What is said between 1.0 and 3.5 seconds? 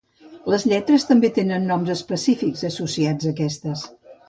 també tenen noms específics associats a